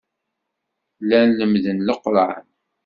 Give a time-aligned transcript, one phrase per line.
[1.07, 2.45] Llan lemmden Leqran.